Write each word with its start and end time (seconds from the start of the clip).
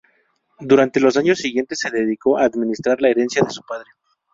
Durante 0.61 0.99
los 0.99 1.15
años 1.15 1.37
siguientes 1.37 1.77
se 1.79 1.91
dedicó 1.91 2.39
a 2.39 2.45
administrar 2.45 2.99
la 3.03 3.09
herencia 3.09 3.43
de 3.43 3.51
su 3.51 3.61
padre. 3.61 3.91